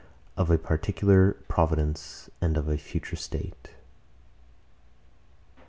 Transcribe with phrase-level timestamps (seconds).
[0.35, 3.69] OF A PARTICULAR PROVIDENCE AND OF A FUTURE STATE.